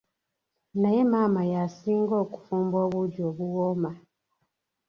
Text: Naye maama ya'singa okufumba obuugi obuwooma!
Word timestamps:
Naye 0.81 1.01
maama 1.11 1.41
ya'singa 1.53 2.15
okufumba 2.23 2.77
obuugi 2.85 3.21
obuwooma! 3.29 3.91